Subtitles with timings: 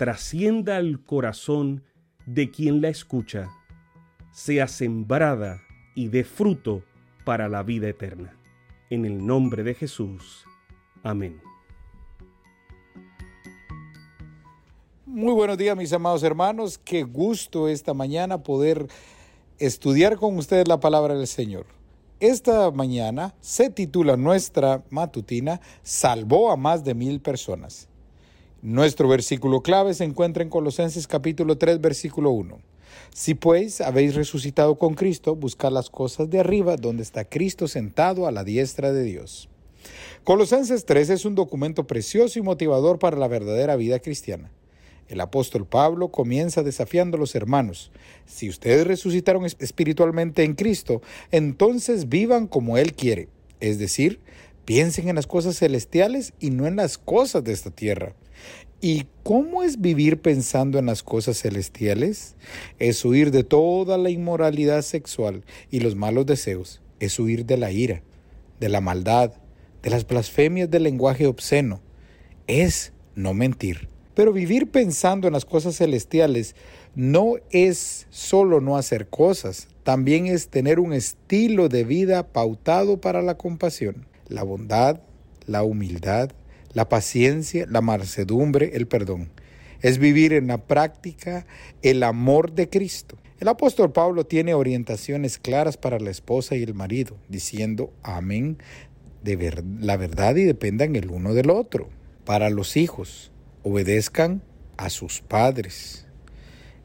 [0.00, 1.84] trascienda al corazón
[2.24, 3.50] de quien la escucha,
[4.32, 5.60] sea sembrada
[5.94, 6.82] y dé fruto
[7.26, 8.34] para la vida eterna.
[8.88, 10.46] En el nombre de Jesús.
[11.02, 11.42] Amén.
[15.04, 18.86] Muy buenos días mis amados hermanos, qué gusto esta mañana poder
[19.58, 21.66] estudiar con ustedes la palabra del Señor.
[22.20, 27.89] Esta mañana se titula nuestra matutina Salvó a más de mil personas.
[28.62, 32.58] Nuestro versículo clave se encuentra en Colosenses capítulo 3 versículo 1.
[33.10, 38.26] Si pues habéis resucitado con Cristo, buscad las cosas de arriba donde está Cristo sentado
[38.26, 39.48] a la diestra de Dios.
[40.24, 44.50] Colosenses 3 es un documento precioso y motivador para la verdadera vida cristiana.
[45.08, 47.90] El apóstol Pablo comienza desafiando a los hermanos.
[48.26, 53.28] Si ustedes resucitaron espiritualmente en Cristo, entonces vivan como Él quiere.
[53.60, 54.20] Es decir,
[54.70, 58.14] piensen en las cosas celestiales y no en las cosas de esta tierra.
[58.80, 62.36] ¿Y cómo es vivir pensando en las cosas celestiales?
[62.78, 66.80] Es huir de toda la inmoralidad sexual y los malos deseos.
[67.00, 68.04] Es huir de la ira,
[68.60, 69.32] de la maldad,
[69.82, 71.80] de las blasfemias del lenguaje obsceno.
[72.46, 73.88] Es no mentir.
[74.14, 76.54] Pero vivir pensando en las cosas celestiales
[76.94, 83.20] no es solo no hacer cosas, también es tener un estilo de vida pautado para
[83.20, 85.00] la compasión, la bondad,
[85.46, 86.30] la humildad,
[86.72, 89.30] la paciencia, la mansedumbre, el perdón.
[89.82, 91.46] Es vivir en la práctica
[91.82, 93.16] el amor de Cristo.
[93.40, 98.58] El apóstol Pablo tiene orientaciones claras para la esposa y el marido, diciendo amén
[99.22, 101.88] de ver la verdad y dependan el uno del otro.
[102.24, 103.32] Para los hijos,
[103.62, 104.42] obedezcan
[104.76, 106.06] a sus padres.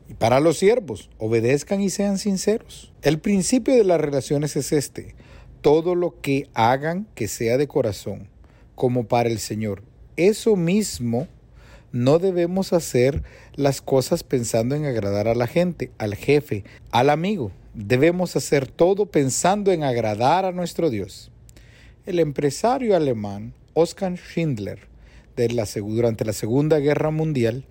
[0.09, 2.93] Y para los siervos, obedezcan y sean sinceros.
[3.01, 5.15] El principio de las relaciones es este.
[5.65, 8.27] Todo lo que hagan que sea de corazón,
[8.75, 9.81] como para el Señor.
[10.15, 11.27] Eso mismo
[11.91, 13.23] no debemos hacer
[13.55, 17.51] las cosas pensando en agradar a la gente, al jefe, al amigo.
[17.73, 21.31] Debemos hacer todo pensando en agradar a nuestro Dios.
[22.05, 24.81] El empresario alemán Oskar Schindler
[25.35, 27.65] durante la Segunda Guerra Mundial,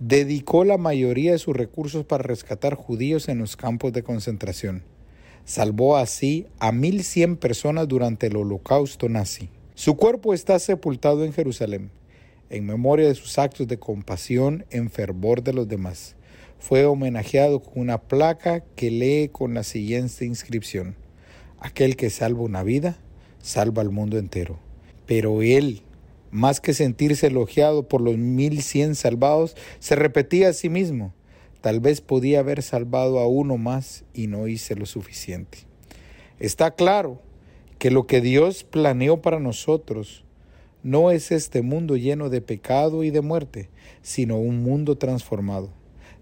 [0.00, 4.82] dedicó la mayoría de sus recursos para rescatar judíos en los campos de concentración.
[5.48, 9.48] Salvó así a 1.100 personas durante el holocausto nazi.
[9.74, 11.90] Su cuerpo está sepultado en Jerusalén,
[12.50, 16.16] en memoria de sus actos de compasión en fervor de los demás.
[16.58, 20.96] Fue homenajeado con una placa que lee con la siguiente inscripción.
[21.60, 22.98] Aquel que salva una vida,
[23.40, 24.58] salva al mundo entero.
[25.06, 25.80] Pero él,
[26.30, 31.14] más que sentirse elogiado por los mil cien salvados, se repetía a sí mismo,
[31.60, 35.58] tal vez podía haber salvado a uno más y no hice lo suficiente.
[36.38, 37.20] Está claro
[37.78, 40.24] que lo que Dios planeó para nosotros
[40.82, 43.68] no es este mundo lleno de pecado y de muerte,
[44.02, 45.70] sino un mundo transformado.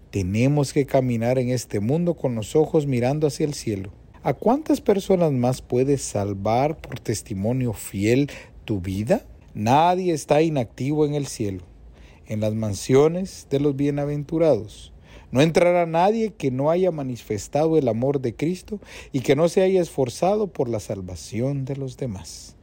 [0.09, 3.91] Tenemos que caminar en este mundo con los ojos mirando hacia el cielo.
[4.23, 8.29] ¿A cuántas personas más puedes salvar por testimonio fiel
[8.65, 9.25] tu vida?
[9.53, 11.63] Nadie está inactivo en el cielo,
[12.25, 14.91] en las mansiones de los bienaventurados.
[15.31, 18.79] No entrará nadie que no haya manifestado el amor de Cristo
[19.11, 22.55] y que no se haya esforzado por la salvación de los demás.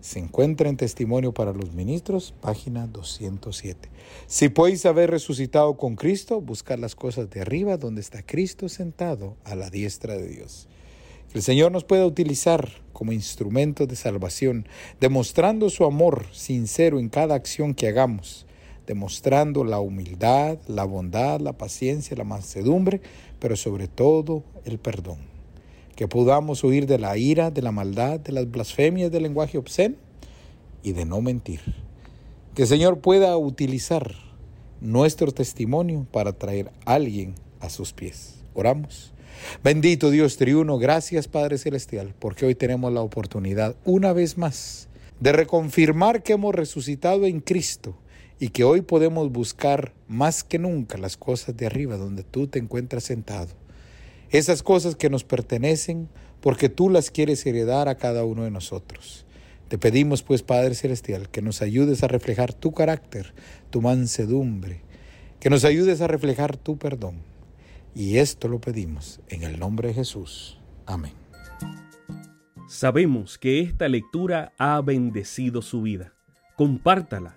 [0.00, 3.88] Se encuentra en Testimonio para los Ministros, página 207.
[4.26, 9.36] Si podéis haber resucitado con Cristo, buscar las cosas de arriba donde está Cristo sentado
[9.44, 10.68] a la diestra de Dios.
[11.32, 14.68] El Señor nos puede utilizar como instrumentos de salvación,
[15.00, 18.46] demostrando su amor sincero en cada acción que hagamos,
[18.86, 23.00] demostrando la humildad, la bondad, la paciencia, la mansedumbre,
[23.38, 25.18] pero sobre todo el perdón.
[25.96, 29.96] Que podamos huir de la ira, de la maldad, de las blasfemias del lenguaje obsceno
[30.82, 31.60] y de no mentir.
[32.54, 34.14] Que el Señor pueda utilizar
[34.80, 38.36] nuestro testimonio para traer a alguien a sus pies.
[38.54, 39.12] Oramos.
[39.62, 44.88] Bendito Dios triuno, gracias Padre Celestial, porque hoy tenemos la oportunidad una vez más
[45.20, 47.96] de reconfirmar que hemos resucitado en Cristo
[48.38, 52.58] y que hoy podemos buscar más que nunca las cosas de arriba donde tú te
[52.58, 53.50] encuentras sentado.
[54.30, 56.08] Esas cosas que nos pertenecen
[56.40, 59.24] porque tú las quieres heredar a cada uno de nosotros.
[59.68, 63.34] Te pedimos pues Padre Celestial que nos ayudes a reflejar tu carácter,
[63.70, 64.82] tu mansedumbre,
[65.40, 67.22] que nos ayudes a reflejar tu perdón.
[67.94, 70.58] Y esto lo pedimos en el nombre de Jesús.
[70.84, 71.12] Amén.
[72.68, 76.12] Sabemos que esta lectura ha bendecido su vida.
[76.56, 77.36] Compártala,